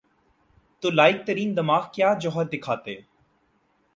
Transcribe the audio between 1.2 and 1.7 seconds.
ترین